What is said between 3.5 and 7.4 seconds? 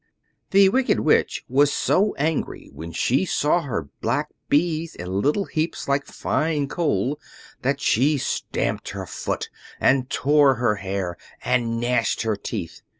her black bees in little heaps like fine coal